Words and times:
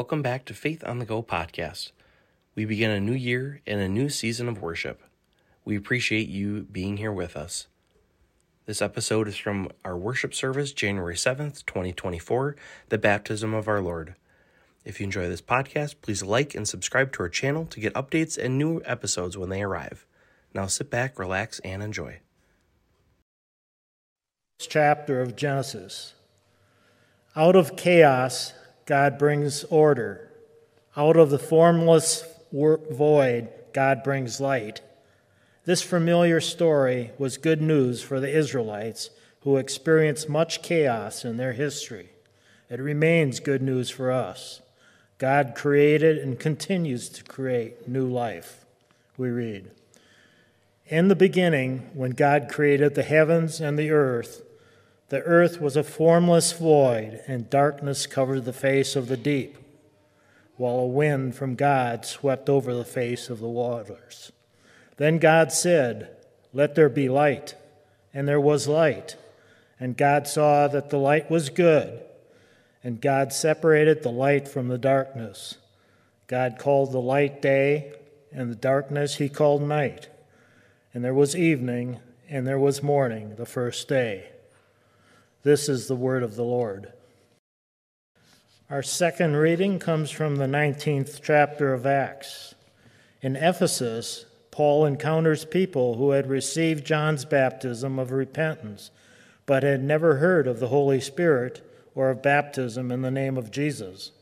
Welcome 0.00 0.22
back 0.22 0.46
to 0.46 0.54
Faith 0.54 0.82
on 0.86 0.98
the 0.98 1.04
Go 1.04 1.22
podcast. 1.22 1.92
We 2.54 2.64
begin 2.64 2.90
a 2.90 2.98
new 2.98 3.12
year 3.12 3.60
and 3.66 3.82
a 3.82 3.86
new 3.88 4.08
season 4.08 4.48
of 4.48 4.62
worship. 4.62 5.02
We 5.62 5.76
appreciate 5.76 6.26
you 6.26 6.62
being 6.62 6.96
here 6.96 7.12
with 7.12 7.36
us. 7.36 7.66
This 8.64 8.80
episode 8.80 9.28
is 9.28 9.36
from 9.36 9.68
our 9.84 9.98
worship 9.98 10.32
service, 10.32 10.72
January 10.72 11.16
7th, 11.16 11.66
2024, 11.66 12.56
the 12.88 12.96
baptism 12.96 13.52
of 13.52 13.68
our 13.68 13.82
Lord. 13.82 14.14
If 14.86 15.00
you 15.00 15.04
enjoy 15.04 15.28
this 15.28 15.42
podcast, 15.42 15.96
please 16.00 16.22
like 16.22 16.54
and 16.54 16.66
subscribe 16.66 17.12
to 17.12 17.24
our 17.24 17.28
channel 17.28 17.66
to 17.66 17.78
get 17.78 17.92
updates 17.92 18.42
and 18.42 18.56
new 18.56 18.80
episodes 18.86 19.36
when 19.36 19.50
they 19.50 19.62
arrive. 19.62 20.06
Now 20.54 20.64
sit 20.64 20.88
back, 20.90 21.18
relax, 21.18 21.58
and 21.58 21.82
enjoy. 21.82 22.20
This 24.58 24.66
Chapter 24.66 25.20
of 25.20 25.36
Genesis. 25.36 26.14
Out 27.36 27.54
of 27.54 27.76
chaos, 27.76 28.54
God 28.90 29.18
brings 29.20 29.62
order. 29.62 30.32
Out 30.96 31.16
of 31.16 31.30
the 31.30 31.38
formless 31.38 32.24
void, 32.50 33.48
God 33.72 34.02
brings 34.02 34.40
light. 34.40 34.80
This 35.64 35.80
familiar 35.80 36.40
story 36.40 37.12
was 37.16 37.36
good 37.36 37.62
news 37.62 38.02
for 38.02 38.18
the 38.18 38.36
Israelites 38.36 39.10
who 39.42 39.58
experienced 39.58 40.28
much 40.28 40.60
chaos 40.60 41.24
in 41.24 41.36
their 41.36 41.52
history. 41.52 42.10
It 42.68 42.80
remains 42.80 43.38
good 43.38 43.62
news 43.62 43.90
for 43.90 44.10
us. 44.10 44.60
God 45.18 45.52
created 45.54 46.18
and 46.18 46.36
continues 46.36 47.08
to 47.10 47.22
create 47.22 47.86
new 47.86 48.08
life. 48.08 48.64
We 49.16 49.28
read 49.28 49.70
In 50.88 51.06
the 51.06 51.14
beginning, 51.14 51.90
when 51.94 52.10
God 52.10 52.48
created 52.50 52.96
the 52.96 53.04
heavens 53.04 53.60
and 53.60 53.78
the 53.78 53.92
earth, 53.92 54.42
the 55.10 55.22
earth 55.22 55.60
was 55.60 55.76
a 55.76 55.82
formless 55.82 56.52
void, 56.52 57.20
and 57.26 57.50
darkness 57.50 58.06
covered 58.06 58.44
the 58.44 58.52
face 58.52 58.94
of 58.94 59.08
the 59.08 59.16
deep, 59.16 59.58
while 60.56 60.76
a 60.76 60.86
wind 60.86 61.34
from 61.34 61.56
God 61.56 62.06
swept 62.06 62.48
over 62.48 62.72
the 62.72 62.84
face 62.84 63.28
of 63.28 63.40
the 63.40 63.48
waters. 63.48 64.30
Then 64.98 65.18
God 65.18 65.50
said, 65.50 66.16
Let 66.52 66.76
there 66.76 66.88
be 66.88 67.08
light. 67.08 67.56
And 68.14 68.28
there 68.28 68.40
was 68.40 68.68
light. 68.68 69.16
And 69.80 69.96
God 69.96 70.28
saw 70.28 70.68
that 70.68 70.90
the 70.90 70.98
light 70.98 71.28
was 71.28 71.48
good. 71.48 72.00
And 72.84 73.00
God 73.00 73.32
separated 73.32 74.02
the 74.02 74.12
light 74.12 74.46
from 74.46 74.68
the 74.68 74.78
darkness. 74.78 75.56
God 76.28 76.56
called 76.58 76.92
the 76.92 77.00
light 77.00 77.42
day, 77.42 77.94
and 78.30 78.48
the 78.48 78.56
darkness 78.56 79.16
he 79.16 79.28
called 79.28 79.62
night. 79.62 80.08
And 80.94 81.04
there 81.04 81.14
was 81.14 81.34
evening, 81.34 81.98
and 82.28 82.46
there 82.46 82.58
was 82.60 82.80
morning 82.80 83.34
the 83.36 83.46
first 83.46 83.88
day. 83.88 84.28
This 85.42 85.70
is 85.70 85.86
the 85.86 85.96
word 85.96 86.22
of 86.22 86.36
the 86.36 86.44
Lord. 86.44 86.92
Our 88.68 88.82
second 88.82 89.36
reading 89.36 89.78
comes 89.78 90.10
from 90.10 90.36
the 90.36 90.44
19th 90.44 91.20
chapter 91.22 91.72
of 91.72 91.86
Acts. 91.86 92.54
In 93.22 93.36
Ephesus, 93.36 94.26
Paul 94.50 94.84
encounters 94.84 95.46
people 95.46 95.94
who 95.94 96.10
had 96.10 96.28
received 96.28 96.86
John's 96.86 97.24
baptism 97.24 97.98
of 97.98 98.12
repentance, 98.12 98.90
but 99.46 99.62
had 99.62 99.82
never 99.82 100.16
heard 100.16 100.46
of 100.46 100.60
the 100.60 100.68
Holy 100.68 101.00
Spirit 101.00 101.66
or 101.94 102.10
of 102.10 102.22
baptism 102.22 102.92
in 102.92 103.00
the 103.00 103.10
name 103.10 103.38
of 103.38 103.50
Jesus. 103.50 104.12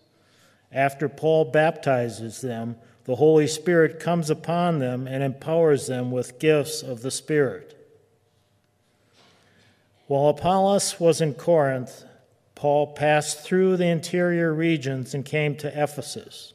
After 0.71 1.09
Paul 1.09 1.47
baptizes 1.47 2.41
them, 2.43 2.77
the 3.05 3.17
Holy 3.17 3.47
Spirit 3.47 3.99
comes 3.99 4.31
upon 4.31 4.79
them 4.79 5.09
and 5.09 5.25
empowers 5.25 5.89
them 5.89 6.13
with 6.13 6.39
gifts 6.39 6.83
of 6.83 7.03
the 7.03 7.11
Spirit. 7.11 7.78
While 10.09 10.29
Apollos 10.31 10.99
was 10.99 11.21
in 11.21 11.35
Corinth, 11.35 12.05
Paul 12.55 12.89
passed 12.95 13.41
through 13.41 13.77
the 13.77 13.87
interior 13.87 14.53
regions 14.55 15.15
and 15.15 15.23
came 15.25 15.55
to 15.57 15.69
Ephesus, 15.83 16.55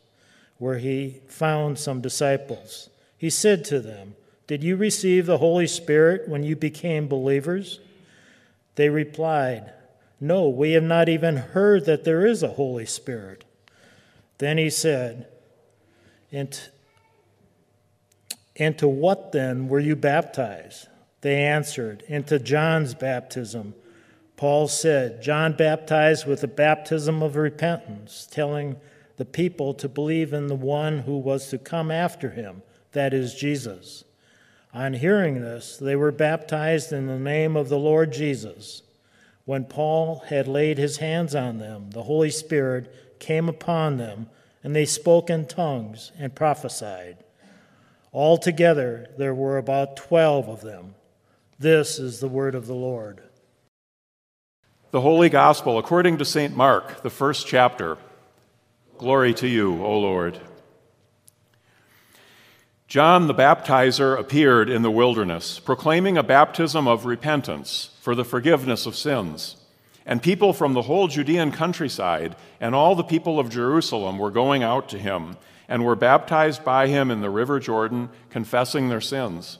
where 0.57 0.79
he 0.79 1.21
found 1.27 1.77
some 1.77 2.01
disciples. 2.01 2.89
He 3.15 3.29
said 3.29 3.63
to 3.65 3.79
them, 3.79 4.15
Did 4.47 4.63
you 4.63 4.75
receive 4.75 5.27
the 5.27 5.37
Holy 5.37 5.67
Spirit 5.67 6.27
when 6.27 6.43
you 6.43 6.55
became 6.55 7.07
believers? 7.07 7.79
They 8.73 8.89
replied, 8.89 9.71
No, 10.19 10.49
we 10.49 10.71
have 10.71 10.83
not 10.83 11.07
even 11.07 11.37
heard 11.37 11.85
that 11.85 12.03
there 12.05 12.25
is 12.25 12.41
a 12.41 12.49
Holy 12.49 12.87
Spirit. 12.87 13.45
Then 14.39 14.57
he 14.57 14.71
said, 14.71 15.27
"And 16.31 16.57
to 18.77 18.87
what 18.87 19.31
then 19.31 19.67
were 19.67 19.79
you 19.79 19.95
baptized? 19.95 20.87
They 21.23 21.41
answered, 21.41 22.03
Into 22.09 22.37
John's 22.37 22.93
baptism. 22.93 23.75
Paul 24.35 24.67
said, 24.67 25.21
John 25.21 25.53
baptized 25.53 26.27
with 26.27 26.41
the 26.41 26.49
baptism 26.49 27.23
of 27.23 27.37
repentance, 27.37 28.27
telling 28.29 28.75
the 29.15 29.23
people 29.23 29.73
to 29.75 29.87
believe 29.87 30.33
in 30.33 30.47
the 30.47 30.55
one 30.55 30.99
who 30.99 31.17
was 31.17 31.47
to 31.47 31.57
come 31.57 31.91
after 31.91 32.31
him, 32.31 32.61
that 32.91 33.13
is, 33.13 33.35
Jesus. 33.35 34.03
On 34.73 34.91
hearing 34.91 35.39
this, 35.39 35.77
they 35.77 35.95
were 35.95 36.11
baptized 36.11 36.91
in 36.91 37.07
the 37.07 37.17
name 37.17 37.55
of 37.55 37.69
the 37.69 37.79
Lord 37.79 38.11
Jesus. 38.11 38.81
When 39.45 39.63
Paul 39.63 40.23
had 40.27 40.45
laid 40.45 40.77
his 40.77 40.97
hands 40.97 41.33
on 41.33 41.57
them, 41.57 41.91
the 41.91 42.03
Holy 42.03 42.31
Spirit 42.31 42.93
came 43.19 43.47
upon 43.47 43.95
them, 43.95 44.29
and 44.61 44.75
they 44.75 44.85
spoke 44.85 45.29
in 45.29 45.45
tongues 45.45 46.11
and 46.19 46.35
prophesied. 46.35 47.15
Altogether, 48.11 49.07
there 49.17 49.33
were 49.33 49.57
about 49.57 49.95
twelve 49.95 50.49
of 50.49 50.59
them. 50.59 50.95
This 51.59 51.99
is 51.99 52.19
the 52.19 52.27
word 52.27 52.55
of 52.55 52.65
the 52.65 52.73
Lord. 52.73 53.21
The 54.91 55.01
Holy 55.01 55.29
Gospel 55.29 55.77
according 55.77 56.17
to 56.17 56.25
St. 56.25 56.55
Mark, 56.55 57.03
the 57.03 57.09
first 57.09 57.47
chapter. 57.47 57.97
Glory 58.97 59.33
to 59.35 59.47
you, 59.47 59.83
O 59.83 59.99
Lord. 59.99 60.39
John 62.87 63.27
the 63.27 63.33
Baptizer 63.33 64.17
appeared 64.19 64.69
in 64.69 64.81
the 64.81 64.91
wilderness, 64.91 65.59
proclaiming 65.59 66.17
a 66.17 66.23
baptism 66.23 66.87
of 66.87 67.05
repentance 67.05 67.89
for 68.01 68.13
the 68.13 68.25
forgiveness 68.25 68.85
of 68.85 68.95
sins. 68.95 69.55
And 70.05 70.21
people 70.21 70.53
from 70.53 70.73
the 70.73 70.83
whole 70.83 71.07
Judean 71.07 71.51
countryside 71.51 72.35
and 72.59 72.75
all 72.75 72.95
the 72.95 73.03
people 73.03 73.39
of 73.39 73.49
Jerusalem 73.49 74.17
were 74.17 74.31
going 74.31 74.63
out 74.63 74.89
to 74.89 74.99
him 74.99 75.37
and 75.67 75.85
were 75.85 75.95
baptized 75.95 76.63
by 76.63 76.87
him 76.87 77.09
in 77.09 77.21
the 77.21 77.29
river 77.29 77.59
Jordan, 77.59 78.09
confessing 78.29 78.89
their 78.89 79.01
sins. 79.01 79.59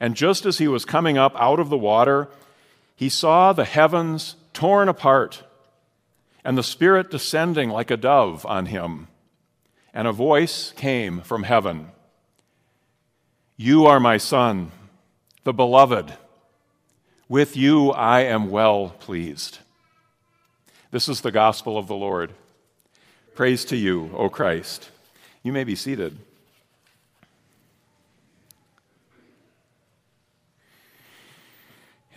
And 0.00 0.14
just 0.14 0.46
as 0.46 0.58
he 0.58 0.68
was 0.68 0.84
coming 0.84 1.18
up 1.18 1.34
out 1.36 1.58
of 1.58 1.70
the 1.70 1.78
water, 1.78 2.28
he 2.94 3.08
saw 3.08 3.52
the 3.52 3.64
heavens 3.64 4.36
torn 4.52 4.88
apart 4.88 5.42
and 6.44 6.56
the 6.56 6.62
Spirit 6.62 7.10
descending 7.10 7.68
like 7.68 7.90
a 7.90 7.96
dove 7.96 8.46
on 8.46 8.66
him. 8.66 9.08
And 9.92 10.06
a 10.06 10.12
voice 10.12 10.72
came 10.76 11.20
from 11.20 11.42
heaven 11.42 11.88
You 13.56 13.86
are 13.86 14.00
my 14.00 14.16
Son, 14.16 14.70
the 15.44 15.52
Beloved. 15.52 16.14
With 17.28 17.56
you 17.56 17.90
I 17.90 18.20
am 18.20 18.50
well 18.50 18.94
pleased. 19.00 19.58
This 20.90 21.08
is 21.08 21.20
the 21.20 21.32
gospel 21.32 21.76
of 21.76 21.86
the 21.86 21.96
Lord. 21.96 22.32
Praise 23.34 23.64
to 23.66 23.76
you, 23.76 24.10
O 24.16 24.30
Christ. 24.30 24.90
You 25.42 25.52
may 25.52 25.64
be 25.64 25.74
seated. 25.74 26.18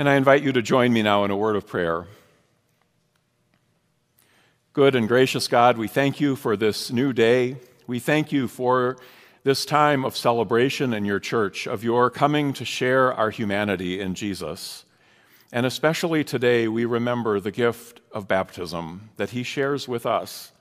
And 0.02 0.10
I 0.10 0.16
invite 0.16 0.42
you 0.42 0.52
to 0.54 0.64
join 0.64 0.92
me 0.92 1.04
now 1.04 1.26
in 1.26 1.30
a 1.30 1.38
word 1.38 1.56
of 1.56 1.68
prayer. 1.68 2.08
Good 4.74 4.96
and 4.96 5.08
gracious 5.08 5.48
God, 5.48 5.78
we 5.78 5.88
thank 5.88 6.20
you 6.20 6.36
for 6.36 6.58
this 6.58 6.92
new 6.92 7.14
day. 7.14 7.58
We 7.86 8.00
thank 8.00 8.32
you 8.32 8.48
for 8.48 8.98
this 9.44 9.64
time 9.64 10.04
of 10.04 10.18
celebration 10.18 10.92
in 10.92 11.06
your 11.06 11.20
church, 11.20 11.68
of 11.68 11.84
your 11.84 12.10
coming 12.10 12.52
to 12.54 12.66
share 12.66 13.14
our 13.14 13.30
humanity 13.30 14.00
in 14.00 14.16
Jesus. 14.16 14.86
And 15.52 15.68
especially 15.68 16.24
today, 16.24 16.68
we 16.68 16.84
remember 16.84 17.40
the 17.40 17.52
gift 17.52 18.02
of 18.12 18.28
baptism 18.28 19.12
that 19.18 19.30
he 19.30 19.44
shares 19.44 19.88
with 19.88 20.08
us. 20.08 20.52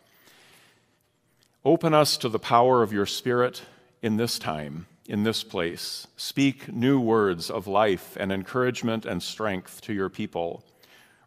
Open 1.65 1.95
us 1.95 2.19
to 2.19 2.29
the 2.29 2.39
power 2.39 2.83
of 2.83 2.93
your 2.93 3.07
Spirit 3.07 3.63
in 4.03 4.19
this 4.19 4.39
time 4.39 4.85
in 5.11 5.25
this 5.25 5.43
place. 5.43 6.07
Speak 6.17 6.73
new 6.73 7.01
words 7.01 7.51
of 7.51 7.67
life 7.67 8.17
and 8.19 8.31
encouragement 8.31 9.05
and 9.05 9.23
strength 9.23 9.81
to 9.83 9.93
your 9.93 10.09
people. 10.09 10.65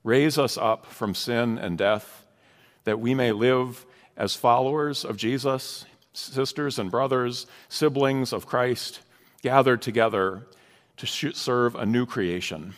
Raise 0.04 0.38
us 0.38 0.58
up 0.58 0.86
from 0.86 1.14
sin 1.14 1.58
and 1.58 1.78
death 1.78 2.26
that 2.86 3.00
we 3.00 3.14
may 3.14 3.32
live 3.32 3.86
as 4.16 4.36
followers 4.36 5.04
of 5.04 5.18
Jesus 5.18 5.86
sisters 6.16 6.78
and 6.78 6.92
brothers, 6.92 7.48
siblings 7.70 8.34
of 8.34 8.46
Christ, 8.46 9.02
gathered 9.42 9.82
together 9.82 10.48
to 10.98 11.08
serve 11.08 11.74
a 11.76 11.88
new 11.88 12.06
creation. 12.06 12.76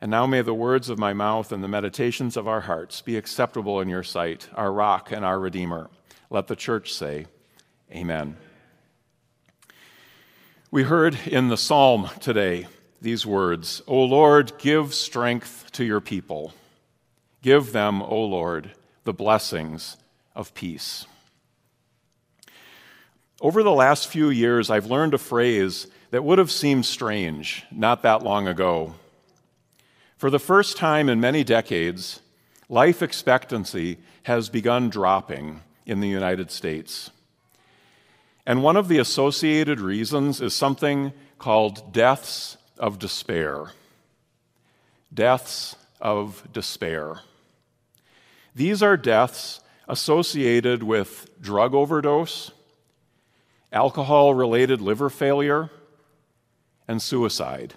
And 0.00 0.10
now 0.10 0.26
may 0.26 0.42
the 0.42 0.54
words 0.54 0.88
of 0.88 0.98
my 0.98 1.12
mouth 1.12 1.52
and 1.52 1.62
the 1.62 1.68
meditations 1.68 2.36
of 2.36 2.48
our 2.48 2.62
hearts 2.62 3.00
be 3.02 3.16
acceptable 3.16 3.80
in 3.80 3.88
your 3.88 4.02
sight, 4.02 4.48
our 4.54 4.72
rock 4.72 5.12
and 5.12 5.24
our 5.24 5.38
redeemer. 5.38 5.90
Let 6.28 6.48
the 6.48 6.56
church 6.56 6.92
say, 6.92 7.26
Amen. 7.92 8.36
We 10.70 10.82
heard 10.82 11.18
in 11.26 11.48
the 11.48 11.56
psalm 11.56 12.10
today 12.20 12.66
these 13.00 13.24
words 13.24 13.80
O 13.86 14.04
Lord, 14.04 14.52
give 14.58 14.92
strength 14.92 15.72
to 15.72 15.84
your 15.84 16.02
people. 16.02 16.52
Give 17.40 17.72
them, 17.72 18.02
O 18.02 18.22
Lord, 18.24 18.72
the 19.04 19.14
blessings 19.14 19.96
of 20.34 20.52
peace. 20.52 21.06
Over 23.40 23.62
the 23.62 23.70
last 23.70 24.08
few 24.08 24.28
years, 24.28 24.68
I've 24.68 24.90
learned 24.90 25.14
a 25.14 25.18
phrase 25.18 25.86
that 26.10 26.22
would 26.22 26.36
have 26.36 26.50
seemed 26.50 26.84
strange 26.84 27.64
not 27.70 28.02
that 28.02 28.22
long 28.22 28.46
ago. 28.46 28.94
For 30.18 30.28
the 30.28 30.38
first 30.38 30.76
time 30.76 31.08
in 31.08 31.18
many 31.18 31.44
decades, 31.44 32.20
life 32.68 33.00
expectancy 33.00 33.96
has 34.24 34.50
begun 34.50 34.90
dropping 34.90 35.62
in 35.86 36.00
the 36.00 36.08
United 36.08 36.50
States. 36.50 37.10
And 38.48 38.62
one 38.62 38.78
of 38.78 38.88
the 38.88 38.96
associated 38.96 39.78
reasons 39.78 40.40
is 40.40 40.54
something 40.54 41.12
called 41.38 41.92
deaths 41.92 42.56
of 42.78 42.98
despair. 42.98 43.72
Deaths 45.12 45.76
of 46.00 46.48
despair. 46.50 47.20
These 48.54 48.82
are 48.82 48.96
deaths 48.96 49.60
associated 49.86 50.82
with 50.82 51.28
drug 51.42 51.74
overdose, 51.74 52.50
alcohol 53.70 54.32
related 54.32 54.80
liver 54.80 55.10
failure, 55.10 55.68
and 56.88 57.02
suicide. 57.02 57.74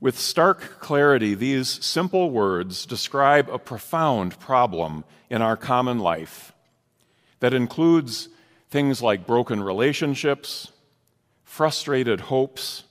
With 0.00 0.18
stark 0.18 0.80
clarity, 0.80 1.36
these 1.36 1.68
simple 1.68 2.32
words 2.32 2.86
describe 2.86 3.48
a 3.50 3.58
profound 3.60 4.40
problem 4.40 5.04
in 5.30 5.42
our 5.42 5.56
common 5.56 6.00
life 6.00 6.52
that 7.38 7.54
includes 7.54 8.28
things 8.70 9.02
like 9.02 9.26
broken 9.26 9.62
relationships, 9.62 10.72
frustrated 11.44 12.20
hopes, 12.22 12.84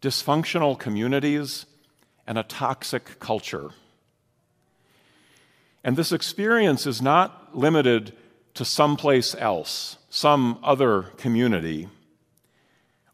dysfunctional 0.00 0.78
communities, 0.78 1.66
and 2.26 2.38
a 2.38 2.42
toxic 2.44 3.18
culture. 3.18 3.70
And 5.82 5.96
this 5.96 6.12
experience 6.12 6.86
is 6.86 7.02
not 7.02 7.56
limited 7.56 8.14
to 8.54 8.64
someplace 8.64 9.34
else, 9.34 9.98
some 10.08 10.58
other 10.62 11.02
community. 11.18 11.88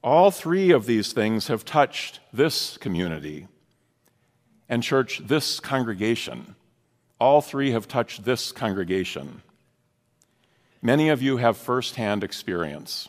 All 0.05 0.31
three 0.31 0.71
of 0.71 0.87
these 0.87 1.13
things 1.13 1.49
have 1.49 1.65
touched 1.65 2.21
this 2.33 2.77
community 2.77 3.49
and, 4.69 4.83
church, 4.83 5.23
this 5.27 5.59
congregation. 5.59 6.55
All 7.19 7.41
three 7.41 7.73
have 7.73 7.89
touched 7.89 8.25
this 8.25 8.53
congregation. 8.53 9.43
Many 10.83 11.11
of 11.11 11.21
you 11.21 11.37
have 11.37 11.57
firsthand 11.59 12.25
experience. 12.25 13.09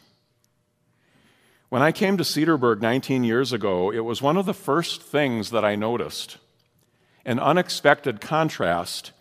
When 1.69 1.81
I 1.81 1.93
came 1.93 2.17
to 2.17 2.23
Cedarburg 2.23 2.81
19 2.81 3.23
years 3.23 3.53
ago, 3.53 3.91
it 3.91 4.01
was 4.01 4.21
one 4.21 4.35
of 4.35 4.45
the 4.45 4.53
first 4.53 5.01
things 5.01 5.51
that 5.51 5.63
I 5.63 5.75
noticed 5.75 6.37
an 7.23 7.39
unexpected 7.39 8.19
contrast 8.19 9.11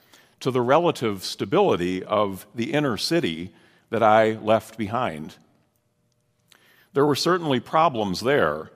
to 0.40 0.50
the 0.50 0.62
relative 0.62 1.22
stability 1.22 2.02
of 2.02 2.46
the 2.54 2.72
inner 2.72 2.96
city 2.96 3.52
that 3.90 4.02
I 4.02 4.32
left 4.32 4.78
behind. 4.78 5.36
There 6.92 7.06
were 7.06 7.14
certainly 7.14 7.60
problems 7.60 8.20
there, 8.20 8.70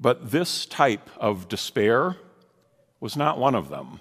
but 0.00 0.30
this 0.30 0.64
type 0.64 1.10
of 1.18 1.48
despair 1.48 2.16
was 3.00 3.16
not 3.16 3.38
one 3.38 3.54
of 3.54 3.68
them. 3.68 4.00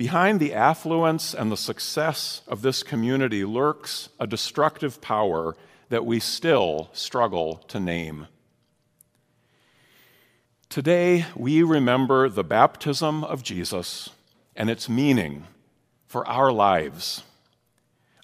Behind 0.00 0.40
the 0.40 0.54
affluence 0.54 1.34
and 1.34 1.52
the 1.52 1.58
success 1.58 2.40
of 2.48 2.62
this 2.62 2.82
community 2.82 3.44
lurks 3.44 4.08
a 4.18 4.26
destructive 4.26 5.02
power 5.02 5.54
that 5.90 6.06
we 6.06 6.20
still 6.20 6.88
struggle 6.94 7.56
to 7.68 7.78
name. 7.78 8.26
Today, 10.70 11.26
we 11.36 11.62
remember 11.62 12.30
the 12.30 12.42
baptism 12.42 13.24
of 13.24 13.42
Jesus 13.42 14.08
and 14.56 14.70
its 14.70 14.88
meaning 14.88 15.46
for 16.06 16.26
our 16.26 16.50
lives. 16.50 17.22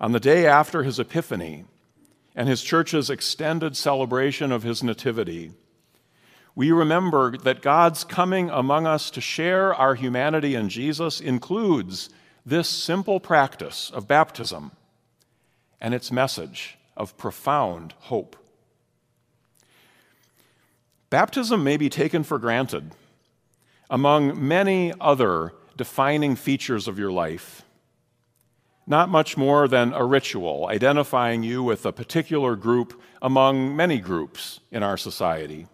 On 0.01 0.13
the 0.13 0.19
day 0.19 0.47
after 0.47 0.83
his 0.83 0.99
Epiphany 0.99 1.67
and 2.35 2.49
his 2.49 2.63
church's 2.63 3.11
extended 3.11 3.77
celebration 3.77 4.51
of 4.51 4.63
his 4.63 4.83
Nativity, 4.83 5.53
we 6.57 6.73
remember 6.73 7.37
that 7.37 7.61
God's 7.61 8.03
coming 8.03 8.49
among 8.49 8.87
us 8.87 9.11
to 9.11 9.21
share 9.21 9.75
our 9.75 9.95
humanity 9.95 10.55
in 10.55 10.71
Jesus 10.71 11.21
includes 11.21 12.09
this 12.47 12.67
simple 12.67 13.21
practice 13.21 13.91
of 13.91 14.09
baptism 14.09 14.73
and 15.83 15.93
its 15.93 16.11
message 16.11 16.79
of 16.97 17.17
profound 17.19 17.93
hope. 17.99 18.37
Baptism 21.11 21.63
may 21.63 21.77
be 21.77 21.91
taken 21.91 22.25
for 22.25 22.39
granted 22.39 22.93
among 23.91 24.49
many 24.49 24.95
other 24.99 25.53
defining 25.77 26.37
features 26.37 26.89
of 26.89 26.99
your 26.99 27.13
life. 27.13 27.65
Not 28.87 29.11
much 29.11 29.37
more 29.37 29.69
than 29.69 29.93
a 29.93 30.05
ritual 30.05 30.69
identifying 30.69 31.43
you 31.43 31.63
with 31.63 31.85
a 31.85 31.93
particular 31.93 32.57
group 32.57 32.99
among 33.21 33.77
many 33.77 33.99
groups 33.99 34.61
in 34.71 34.83
our 34.83 34.97
society. 34.97 35.67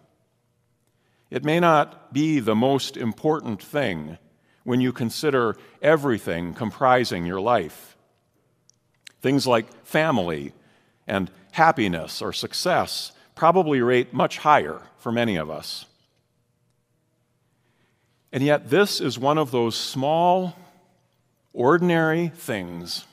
It 1.33 1.43
may 1.43 1.59
not 1.59 2.13
be 2.13 2.39
the 2.39 2.53
most 2.53 2.95
important 2.95 3.59
thing 3.59 4.19
when 4.63 4.81
you 4.81 4.93
consider 4.93 5.57
everything 5.81 6.53
comprising 6.53 7.25
your 7.25 7.41
life. 7.41 7.97
Things 9.19 9.47
like 9.47 9.83
family 9.83 10.53
and 11.07 11.31
happiness 11.53 12.21
or 12.21 12.33
success 12.33 13.13
probably 13.33 13.81
rate 13.81 14.13
much 14.13 14.37
higher 14.37 14.79
for 14.99 15.11
many 15.11 15.35
of 15.35 15.49
us. 15.49 15.87
And 18.31 18.43
yet, 18.43 18.69
this 18.69 19.01
is 19.01 19.17
one 19.17 19.39
of 19.39 19.49
those 19.49 19.75
small, 19.75 20.55
ordinary 21.51 22.27
things 22.27 23.05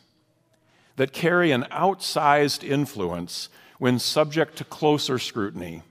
that 0.96 1.14
carry 1.14 1.52
an 1.52 1.62
outsized 1.72 2.68
influence 2.68 3.48
when 3.78 3.98
subject 3.98 4.58
to 4.58 4.64
closer 4.64 5.18
scrutiny, 5.18 5.82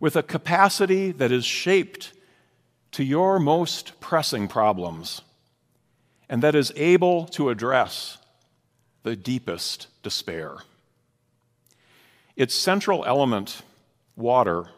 with 0.00 0.16
a 0.16 0.22
capacity 0.22 1.12
that 1.12 1.32
is 1.32 1.44
shaped 1.44 2.12
to 2.92 3.04
your 3.04 3.38
most 3.38 3.98
pressing 4.00 4.48
problems, 4.48 5.22
and 6.28 6.42
that 6.42 6.54
is 6.54 6.72
able 6.76 7.26
to 7.26 7.50
address 7.50 8.18
the 9.02 9.16
deepest 9.16 9.88
despair. 10.02 10.58
Its 12.36 12.54
central 12.54 13.04
element, 13.04 13.62
water, 14.16 14.68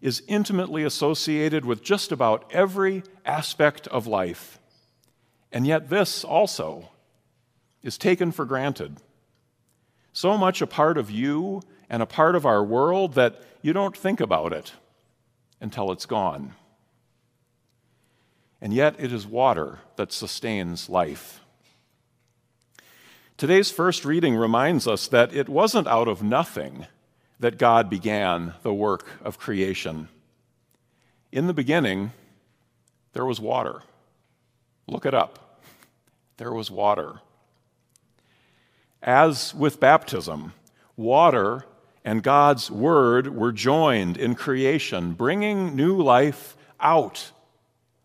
is 0.00 0.22
intimately 0.28 0.84
associated 0.84 1.64
with 1.64 1.82
just 1.82 2.12
about 2.12 2.48
every 2.52 3.02
aspect 3.24 3.86
of 3.88 4.06
life. 4.06 4.58
And 5.50 5.66
yet, 5.66 5.88
this 5.88 6.24
also 6.24 6.90
is 7.82 7.98
taken 7.98 8.32
for 8.32 8.44
granted. 8.44 8.96
So 10.12 10.36
much 10.36 10.62
a 10.62 10.66
part 10.66 10.98
of 10.98 11.10
you 11.10 11.62
and 11.88 12.02
a 12.02 12.06
part 12.06 12.36
of 12.36 12.46
our 12.46 12.62
world 12.62 13.14
that 13.14 13.42
you 13.62 13.72
don't 13.72 13.96
think 13.96 14.20
about 14.20 14.52
it 14.52 14.72
until 15.60 15.90
it's 15.90 16.06
gone. 16.06 16.54
And 18.60 18.72
yet, 18.74 18.96
it 18.98 19.12
is 19.12 19.26
water 19.26 19.78
that 19.96 20.12
sustains 20.12 20.88
life. 20.88 21.40
Today's 23.36 23.70
first 23.70 24.04
reading 24.04 24.34
reminds 24.34 24.88
us 24.88 25.06
that 25.08 25.32
it 25.32 25.48
wasn't 25.48 25.86
out 25.86 26.08
of 26.08 26.22
nothing 26.22 26.86
that 27.38 27.56
God 27.56 27.88
began 27.88 28.54
the 28.62 28.74
work 28.74 29.06
of 29.22 29.38
creation. 29.38 30.08
In 31.30 31.46
the 31.46 31.54
beginning, 31.54 32.10
there 33.12 33.24
was 33.24 33.40
water. 33.40 33.82
Look 34.88 35.06
it 35.06 35.14
up. 35.14 35.60
There 36.38 36.52
was 36.52 36.70
water. 36.70 37.20
As 39.00 39.54
with 39.54 39.78
baptism, 39.78 40.52
water 40.96 41.64
and 42.08 42.22
God's 42.22 42.70
word 42.70 43.36
were 43.36 43.52
joined 43.52 44.16
in 44.16 44.34
creation, 44.34 45.12
bringing 45.12 45.76
new 45.76 46.00
life 46.00 46.56
out 46.80 47.32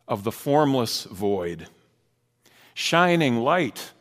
of 0.09 0.25
the 0.25 0.31
formless 0.31 1.05
void, 1.05 1.69
shining 2.73 3.37
light 3.37 3.93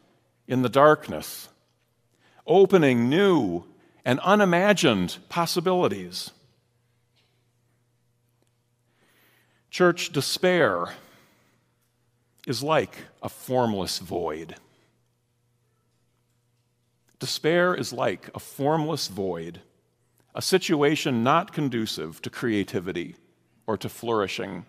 in 0.48 0.62
the 0.62 0.68
darkness, 0.68 1.50
opening 2.48 3.08
new 3.08 3.62
and 4.04 4.18
unimagined 4.24 5.18
possibilities. 5.28 6.32
Church, 9.70 10.10
despair 10.10 10.94
is 12.44 12.60
like 12.60 12.96
a 13.22 13.28
formless 13.28 14.00
void. 14.00 14.56
despair 17.20 17.72
is 17.72 17.92
like 17.92 18.28
a 18.34 18.40
formless 18.40 19.06
void, 19.06 19.60
a 20.34 20.42
situation 20.42 21.22
not 21.22 21.52
conducive 21.52 22.22
to 22.22 22.30
creativity 22.30 23.16
or 23.66 23.76
to 23.76 23.88
flourishing. 23.88 24.64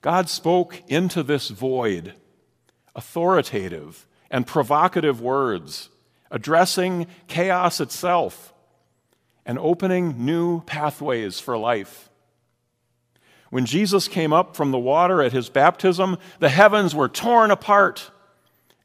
God 0.00 0.28
spoke 0.28 0.82
into 0.88 1.22
this 1.22 1.48
void 1.48 2.14
authoritative 2.94 4.06
and 4.30 4.46
provocative 4.46 5.20
words, 5.20 5.90
addressing 6.30 7.06
chaos 7.28 7.80
itself 7.80 8.54
and 9.44 9.58
opening 9.58 10.24
new 10.24 10.62
pathways 10.62 11.38
for 11.38 11.56
life. 11.58 12.08
When 13.50 13.66
Jesus 13.66 14.08
came 14.08 14.32
up 14.32 14.56
from 14.56 14.72
the 14.72 14.78
water 14.78 15.22
at 15.22 15.32
his 15.32 15.48
baptism, 15.48 16.18
the 16.40 16.48
heavens 16.48 16.94
were 16.94 17.08
torn 17.08 17.50
apart. 17.50 18.10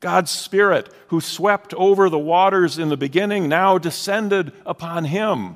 God's 0.02 0.32
Spirit, 0.32 0.94
who 1.08 1.22
swept 1.22 1.74
over 1.76 2.10
the 2.10 2.20
waters 2.20 2.78
in 2.78 2.90
the 2.90 2.98
beginning, 2.98 3.48
now 3.48 3.78
descended 3.78 4.52
upon 4.66 5.06
him. 5.06 5.56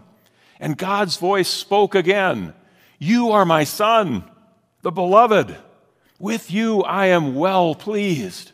And 0.60 0.78
God's 0.78 1.18
voice 1.18 1.50
spoke 1.50 1.94
again 1.96 2.54
You 2.98 3.32
are 3.32 3.44
my 3.44 3.66
Son, 3.66 4.24
the 4.84 4.92
beloved. 4.92 5.58
With 6.18 6.50
you 6.50 6.82
I 6.84 7.08
am 7.08 7.36
well 7.36 7.76
pleased. 7.76 8.54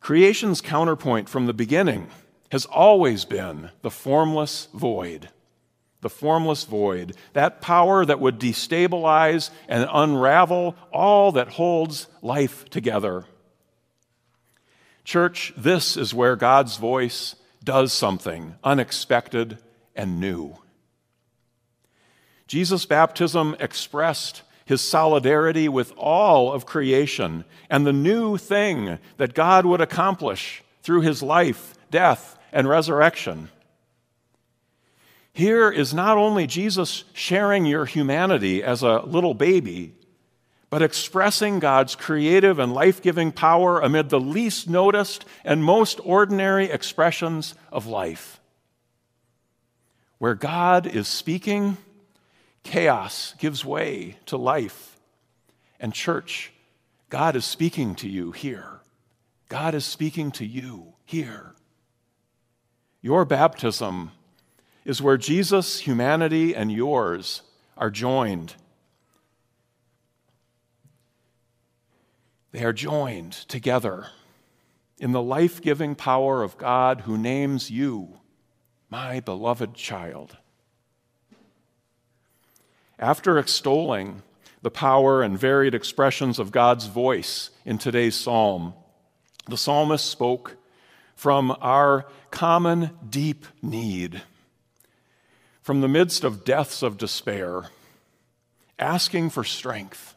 Creation's 0.00 0.62
counterpoint 0.62 1.28
from 1.28 1.46
the 1.46 1.52
beginning 1.52 2.08
has 2.50 2.64
always 2.64 3.26
been 3.26 3.70
the 3.82 3.90
formless 3.90 4.68
void. 4.72 5.28
The 6.00 6.10
formless 6.10 6.64
void, 6.64 7.16
that 7.32 7.60
power 7.60 8.04
that 8.04 8.20
would 8.20 8.38
destabilize 8.38 9.50
and 9.68 9.88
unravel 9.92 10.76
all 10.92 11.32
that 11.32 11.48
holds 11.48 12.06
life 12.22 12.68
together. 12.70 13.24
Church, 15.02 15.52
this 15.56 15.96
is 15.96 16.14
where 16.14 16.36
God's 16.36 16.76
voice 16.76 17.34
does 17.64 17.92
something 17.92 18.54
unexpected 18.62 19.58
and 19.96 20.20
new. 20.20 20.56
Jesus' 22.46 22.86
baptism 22.86 23.56
expressed 23.58 24.42
his 24.64 24.80
solidarity 24.80 25.68
with 25.68 25.92
all 25.96 26.52
of 26.52 26.66
creation 26.66 27.44
and 27.70 27.86
the 27.86 27.92
new 27.92 28.36
thing 28.36 28.98
that 29.16 29.34
God 29.34 29.64
would 29.66 29.80
accomplish 29.80 30.62
through 30.82 31.00
his 31.00 31.22
life, 31.22 31.74
death, 31.90 32.38
and 32.52 32.68
resurrection. 32.68 33.48
Here 35.38 35.70
is 35.70 35.94
not 35.94 36.18
only 36.18 36.48
Jesus 36.48 37.04
sharing 37.12 37.64
your 37.64 37.84
humanity 37.84 38.60
as 38.60 38.82
a 38.82 39.02
little 39.02 39.34
baby, 39.34 39.94
but 40.68 40.82
expressing 40.82 41.60
God's 41.60 41.94
creative 41.94 42.58
and 42.58 42.74
life 42.74 43.00
giving 43.00 43.30
power 43.30 43.78
amid 43.78 44.08
the 44.08 44.18
least 44.18 44.68
noticed 44.68 45.24
and 45.44 45.62
most 45.62 46.00
ordinary 46.02 46.64
expressions 46.64 47.54
of 47.70 47.86
life. 47.86 48.40
Where 50.18 50.34
God 50.34 50.88
is 50.88 51.06
speaking, 51.06 51.76
chaos 52.64 53.34
gives 53.38 53.64
way 53.64 54.16
to 54.26 54.36
life. 54.36 54.98
And, 55.78 55.94
church, 55.94 56.52
God 57.10 57.36
is 57.36 57.44
speaking 57.44 57.94
to 57.94 58.08
you 58.08 58.32
here. 58.32 58.80
God 59.48 59.76
is 59.76 59.84
speaking 59.84 60.32
to 60.32 60.44
you 60.44 60.94
here. 61.04 61.54
Your 63.00 63.24
baptism 63.24 64.10
is 64.88 65.02
where 65.02 65.18
Jesus' 65.18 65.80
humanity 65.80 66.56
and 66.56 66.72
yours 66.72 67.42
are 67.76 67.90
joined. 67.90 68.54
They 72.52 72.64
are 72.64 72.72
joined 72.72 73.32
together 73.32 74.06
in 74.98 75.12
the 75.12 75.20
life 75.20 75.60
giving 75.60 75.94
power 75.94 76.42
of 76.42 76.56
God 76.56 77.02
who 77.02 77.18
names 77.18 77.70
you, 77.70 78.18
my 78.88 79.20
beloved 79.20 79.74
child. 79.74 80.38
After 82.98 83.38
extolling 83.38 84.22
the 84.62 84.70
power 84.70 85.22
and 85.22 85.38
varied 85.38 85.74
expressions 85.74 86.38
of 86.38 86.50
God's 86.50 86.86
voice 86.86 87.50
in 87.66 87.76
today's 87.76 88.14
psalm, 88.14 88.72
the 89.46 89.58
psalmist 89.58 90.06
spoke 90.06 90.56
from 91.14 91.54
our 91.60 92.06
common 92.30 92.92
deep 93.06 93.44
need, 93.60 94.22
from 95.68 95.82
the 95.82 95.86
midst 95.86 96.24
of 96.24 96.46
deaths 96.46 96.82
of 96.82 96.96
despair, 96.96 97.64
asking 98.78 99.28
for 99.28 99.44
strength 99.44 100.14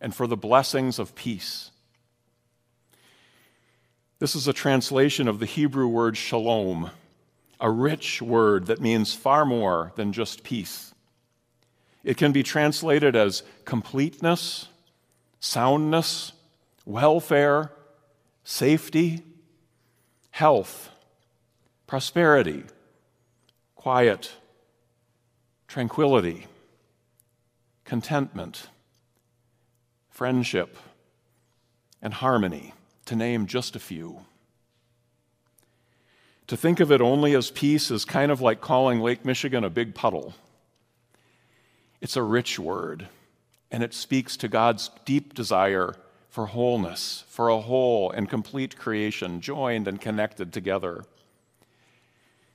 and 0.00 0.14
for 0.14 0.28
the 0.28 0.36
blessings 0.36 1.00
of 1.00 1.16
peace. 1.16 1.72
This 4.20 4.36
is 4.36 4.46
a 4.46 4.52
translation 4.52 5.26
of 5.26 5.40
the 5.40 5.44
Hebrew 5.44 5.88
word 5.88 6.16
shalom, 6.16 6.92
a 7.58 7.68
rich 7.68 8.22
word 8.22 8.66
that 8.66 8.80
means 8.80 9.12
far 9.12 9.44
more 9.44 9.90
than 9.96 10.12
just 10.12 10.44
peace. 10.44 10.94
It 12.04 12.16
can 12.16 12.30
be 12.30 12.44
translated 12.44 13.16
as 13.16 13.42
completeness, 13.64 14.68
soundness, 15.40 16.30
welfare, 16.86 17.72
safety, 18.44 19.24
health, 20.30 20.90
prosperity, 21.88 22.62
quiet, 23.80 24.30
tranquility, 25.66 26.46
contentment, 27.86 28.66
friendship, 30.10 30.76
and 32.02 32.12
harmony, 32.12 32.74
to 33.06 33.16
name 33.16 33.46
just 33.46 33.74
a 33.74 33.78
few. 33.78 34.20
To 36.48 36.58
think 36.58 36.78
of 36.78 36.92
it 36.92 37.00
only 37.00 37.34
as 37.34 37.50
peace 37.50 37.90
is 37.90 38.04
kind 38.04 38.30
of 38.30 38.42
like 38.42 38.60
calling 38.60 39.00
Lake 39.00 39.24
Michigan 39.24 39.64
a 39.64 39.70
big 39.70 39.94
puddle. 39.94 40.34
It's 42.02 42.18
a 42.18 42.22
rich 42.22 42.58
word, 42.58 43.08
and 43.70 43.82
it 43.82 43.94
speaks 43.94 44.36
to 44.36 44.48
God's 44.48 44.90
deep 45.06 45.32
desire 45.32 45.94
for 46.28 46.44
wholeness, 46.44 47.24
for 47.28 47.48
a 47.48 47.62
whole 47.62 48.10
and 48.10 48.28
complete 48.28 48.76
creation, 48.76 49.40
joined 49.40 49.88
and 49.88 49.98
connected 49.98 50.52
together. 50.52 51.06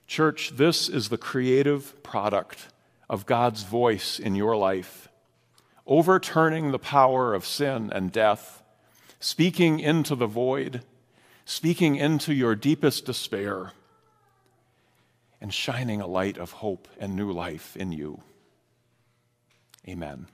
Church, 0.07 0.51
this 0.55 0.87
is 0.87 1.09
the 1.09 1.17
creative 1.17 2.01
product 2.03 2.67
of 3.09 3.25
God's 3.25 3.63
voice 3.63 4.19
in 4.19 4.35
your 4.35 4.55
life, 4.55 5.09
overturning 5.87 6.71
the 6.71 6.79
power 6.79 7.33
of 7.33 7.45
sin 7.45 7.91
and 7.93 8.11
death, 8.11 8.63
speaking 9.19 9.79
into 9.79 10.15
the 10.15 10.27
void, 10.27 10.83
speaking 11.45 11.95
into 11.95 12.33
your 12.33 12.55
deepest 12.55 13.05
despair, 13.05 13.71
and 15.41 15.53
shining 15.53 16.01
a 16.01 16.07
light 16.07 16.37
of 16.37 16.51
hope 16.51 16.87
and 16.99 17.15
new 17.15 17.31
life 17.31 17.75
in 17.75 17.91
you. 17.91 18.21
Amen. 19.87 20.27